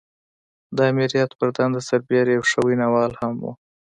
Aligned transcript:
د 0.75 0.77
آمريت 0.89 1.31
پر 1.39 1.47
دنده 1.57 1.81
سربېره 1.89 2.31
يو 2.37 2.43
ښه 2.49 2.59
ويناوال 2.67 3.11
هم 3.21 3.33
و. 3.41 3.43